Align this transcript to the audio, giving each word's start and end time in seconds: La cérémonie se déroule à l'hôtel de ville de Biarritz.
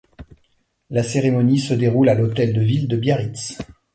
La 0.89 1.03
cérémonie 1.03 1.59
se 1.59 1.75
déroule 1.75 2.09
à 2.09 2.15
l'hôtel 2.15 2.53
de 2.53 2.61
ville 2.61 2.87
de 2.87 2.97
Biarritz. 2.97 3.59